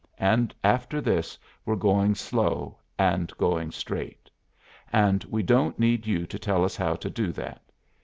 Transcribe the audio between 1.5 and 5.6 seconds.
we're going slow and going straight. And we